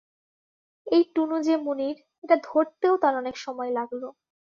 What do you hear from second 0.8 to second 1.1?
এই